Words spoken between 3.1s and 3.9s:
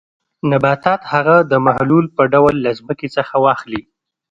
څخه واخلي.